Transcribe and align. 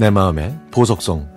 내 0.00 0.08
마음의 0.08 0.58
보석성 0.70 1.28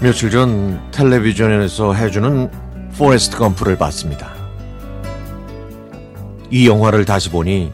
며칠 0.00 0.30
전 0.32 0.90
텔레비전에서 0.90 1.94
해주는 1.94 2.50
포레스트 2.98 3.36
검프를 3.36 3.78
봤습니다. 3.78 4.34
이 6.50 6.66
영화를 6.66 7.04
다시 7.04 7.30
보니 7.30 7.70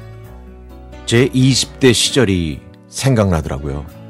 제 1.07 1.27
20대 1.31 1.95
시절이 1.95 2.61
생각나더라고요. 2.91 4.04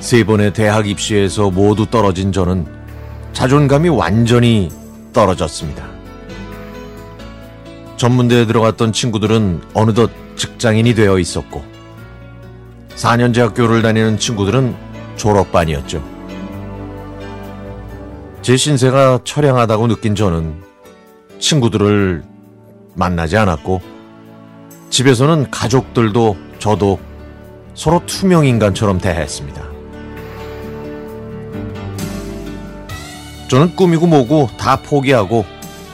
세 0.00 0.24
번의 0.24 0.52
대학 0.52 0.88
입시에서 0.88 1.50
모두 1.50 1.84
떨어진 1.84 2.32
저는 2.32 2.66
자존감이 3.32 3.88
완전히 3.88 4.70
떨어졌습니다. 5.12 5.86
전문대에 7.96 8.46
들어갔던 8.46 8.92
친구들은 8.92 9.60
어느덧 9.74 10.10
직장인이 10.36 10.94
되어 10.94 11.18
있었고, 11.18 11.64
4년제 12.94 13.38
학교를 13.40 13.82
다니는 13.82 14.18
친구들은 14.18 14.74
졸업반이었죠. 15.16 16.02
제 18.40 18.56
신세가 18.56 19.20
처량하다고 19.24 19.88
느낀 19.88 20.14
저는 20.14 20.62
친구들을 21.40 22.22
만나지 22.94 23.36
않았고, 23.36 23.82
집에서는 24.90 25.50
가족들도 25.50 26.36
저도 26.60 26.98
서로 27.74 28.00
투명 28.06 28.46
인간처럼 28.46 28.98
대했습니다. 28.98 29.67
저는 33.48 33.74
꿈이고 33.74 34.06
뭐고 34.06 34.50
다 34.58 34.76
포기하고 34.76 35.44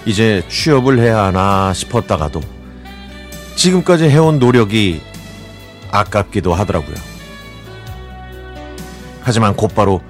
이제 0.07 0.43
취업을 0.49 0.99
해야 0.99 1.25
하나 1.25 1.73
싶었다가도 1.73 2.41
지금까지 3.57 4.05
해온 4.05 4.39
노력이 4.39 5.01
아깝기도 5.91 6.53
하더라고요. 6.53 6.97
하지만 9.23 9.55
곧바로 9.57 10.03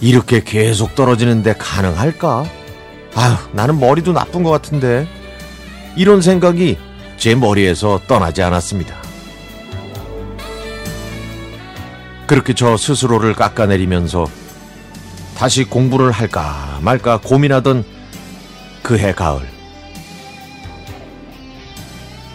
이렇게 0.00 0.42
계속 0.42 0.94
떨어지는데 0.94 1.54
가능할까? 1.58 2.44
아휴, 3.14 3.36
나는 3.52 3.78
머리도 3.78 4.12
나쁜 4.12 4.42
것 4.42 4.50
같은데. 4.50 5.06
이런 5.96 6.22
생각이 6.22 6.78
제 7.16 7.34
머리에서 7.34 8.00
떠나지 8.06 8.42
않았습니다. 8.42 8.94
그렇게 12.26 12.54
저 12.54 12.76
스스로를 12.76 13.34
깎아내리면서 13.34 14.26
다시 15.38 15.62
공부를 15.62 16.10
할까 16.10 16.80
말까 16.82 17.18
고민하던 17.18 17.84
그해 18.82 19.14
가을. 19.14 19.48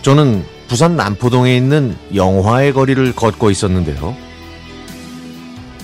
저는 0.04 0.46
부산 0.70 0.96
남포동에 0.96 1.56
있는 1.56 1.98
영화의 2.16 2.72
거리를 2.72 3.14
걷고 3.14 3.52
있었는데요. 3.52 4.16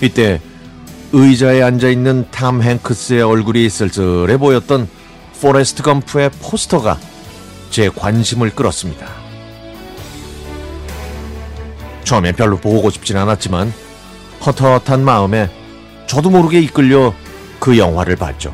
이때 0.00 0.40
의자에 1.12 1.60
앉아 1.60 1.90
있는 1.90 2.26
탐 2.30 2.62
행크스의 2.62 3.20
얼굴이 3.20 3.68
쓸쓸해 3.68 4.38
보였던 4.38 4.88
포레스트 5.42 5.82
검프의 5.82 6.30
포스터가 6.40 6.98
제 7.68 7.90
관심을 7.90 8.54
끌었습니다. 8.54 9.06
처음엔 12.04 12.34
별로 12.34 12.56
보고 12.56 12.88
싶진 12.88 13.18
않았지만 13.18 13.74
헛헛한 14.46 15.04
마음에 15.04 15.59
저도 16.10 16.28
모르게 16.28 16.58
이끌려 16.58 17.14
그 17.60 17.78
영화를 17.78 18.16
봤죠. 18.16 18.52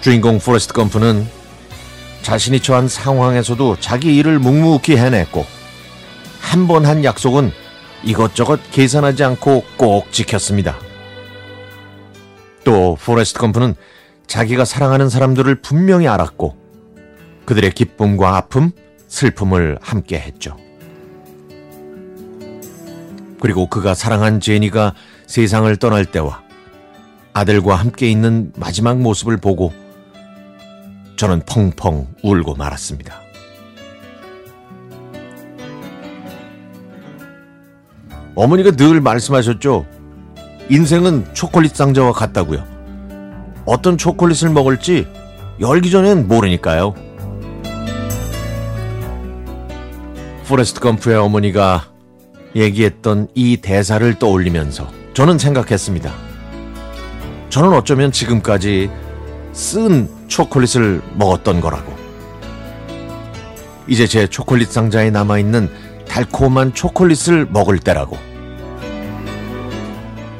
주인공 0.00 0.40
포레스트 0.40 0.72
검프는 0.72 1.24
자신이 2.22 2.58
처한 2.58 2.88
상황에서도 2.88 3.76
자기 3.78 4.16
일을 4.16 4.40
묵묵히 4.40 4.96
해냈고 4.96 5.46
한 6.40 6.66
번 6.66 6.84
한 6.84 7.04
약속은 7.04 7.52
이것저것 8.02 8.58
계산하지 8.72 9.22
않고 9.22 9.62
꼭 9.76 10.10
지켰습니다. 10.10 10.76
또 12.64 12.98
포레스트 13.00 13.38
검프는 13.38 13.76
자기가 14.26 14.64
사랑하는 14.64 15.08
사람들을 15.10 15.62
분명히 15.62 16.08
알았고 16.08 16.56
그들의 17.44 17.70
기쁨과 17.70 18.36
아픔, 18.36 18.72
슬픔을 19.06 19.78
함께 19.80 20.18
했죠. 20.18 20.56
그리고 23.40 23.66
그가 23.68 23.94
사랑한 23.94 24.40
제니가 24.40 24.94
세상을 25.26 25.74
떠날 25.76 26.04
때와 26.04 26.42
아들과 27.32 27.76
함께 27.76 28.10
있는 28.10 28.52
마지막 28.56 28.98
모습을 28.98 29.36
보고 29.36 29.72
저는 31.16 31.42
펑펑 31.46 32.06
울고 32.22 32.54
말았습니다. 32.54 33.20
어머니가 38.34 38.70
늘 38.72 39.00
말씀하셨죠. 39.00 39.84
인생은 40.70 41.34
초콜릿 41.34 41.74
상자와 41.74 42.12
같다고요. 42.12 42.64
어떤 43.64 43.98
초콜릿을 43.98 44.50
먹을지 44.50 45.08
열기 45.60 45.90
전엔 45.90 46.28
모르니까요. 46.28 46.94
포레스트 50.46 50.80
검프의 50.80 51.16
어머니가 51.16 51.88
얘기했던 52.58 53.28
이 53.34 53.58
대사를 53.58 54.18
떠올리면서 54.18 54.88
저는 55.14 55.38
생각했습니다. 55.38 56.12
저는 57.48 57.72
어쩌면 57.72 58.12
지금까지 58.12 58.90
쓴 59.52 60.08
초콜릿을 60.28 61.02
먹었던 61.14 61.60
거라고. 61.60 61.96
이제 63.86 64.06
제 64.06 64.26
초콜릿 64.26 64.70
상자에 64.70 65.10
남아있는 65.10 65.70
달콤한 66.06 66.74
초콜릿을 66.74 67.46
먹을 67.50 67.78
때라고. 67.78 68.18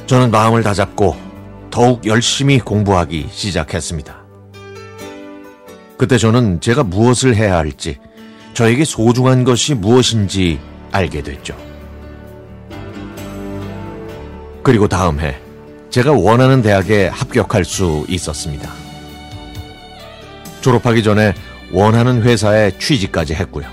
저는 0.07 0.31
마음을 0.31 0.63
다잡고 0.63 1.17
더욱 1.71 2.07
열심히 2.07 2.59
공부하기 2.59 3.29
시작했습니다. 3.31 4.17
그때 5.97 6.17
저는 6.17 6.61
제가 6.61 6.85
무엇을 6.85 7.35
해야 7.35 7.57
할지, 7.57 7.99
저에게 8.55 8.85
소중한 8.85 9.45
것이 9.45 9.75
무엇인지 9.75 10.61
알게 10.93 11.23
됐죠. 11.23 11.68
그리고 14.69 14.87
다음 14.87 15.19
해, 15.19 15.35
제가 15.89 16.13
원하는 16.13 16.61
대학에 16.61 17.07
합격할 17.07 17.65
수 17.65 18.05
있었습니다. 18.07 18.71
졸업하기 20.61 21.03
전에 21.03 21.33
원하는 21.73 22.21
회사에 22.21 22.73
취직까지 22.79 23.33
했고요. 23.33 23.67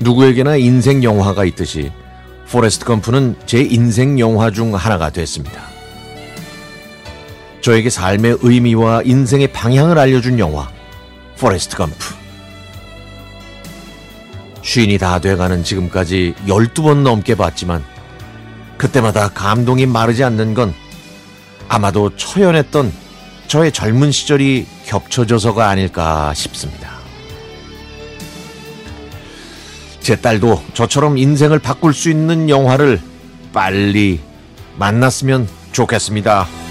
누구에게나 0.00 0.56
인생 0.56 1.04
영화가 1.04 1.44
있듯이 1.44 1.92
포레스트 2.50 2.84
검프는 2.84 3.36
제 3.46 3.60
인생 3.60 4.18
영화 4.18 4.50
중 4.50 4.74
하나가 4.74 5.10
됐습니다. 5.10 5.62
저에게 7.60 7.88
삶의 7.88 8.38
의미와 8.42 9.02
인생의 9.04 9.52
방향을 9.52 9.96
알려준 9.96 10.40
영화 10.40 10.68
포레스트 11.38 11.76
검프. 11.76 12.25
쉰이 14.66 14.98
다 14.98 15.20
돼가는 15.20 15.62
지금까지 15.62 16.34
12번 16.48 17.02
넘게 17.02 17.36
봤지만 17.36 17.84
그때마다 18.76 19.28
감동이 19.28 19.86
마르지 19.86 20.24
않는 20.24 20.54
건 20.54 20.74
아마도 21.68 22.14
처연했던 22.16 22.92
저의 23.46 23.70
젊은 23.70 24.10
시절이 24.10 24.66
겹쳐져서가 24.86 25.68
아닐까 25.68 26.34
싶습니다. 26.34 26.96
제 30.00 30.16
딸도 30.16 30.64
저처럼 30.74 31.16
인생을 31.16 31.60
바꿀 31.60 31.94
수 31.94 32.10
있는 32.10 32.50
영화를 32.50 33.00
빨리 33.52 34.18
만났으면 34.78 35.48
좋겠습니다. 35.70 36.65